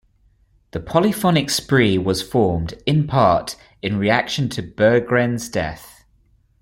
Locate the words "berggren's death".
4.63-6.05